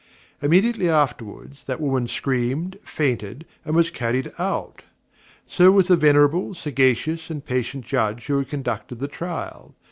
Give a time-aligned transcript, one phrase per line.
[0.41, 4.81] Immediately afterwards, that woman screamed, fainted, and was carried out.
[5.45, 9.75] So with the venerable, sagacious, and patient Judge who conducted the trial.